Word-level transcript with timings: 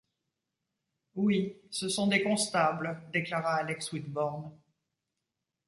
Oui... 1.13 1.61
ce 1.69 1.87
sont 1.87 2.07
des 2.07 2.23
constables... 2.23 2.99
déclara 3.13 3.57
Axel 3.57 3.99
Wickborn. 3.99 4.51